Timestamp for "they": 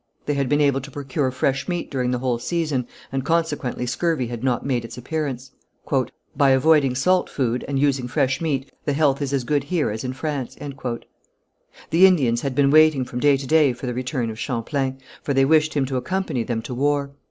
0.25-0.33, 15.35-15.45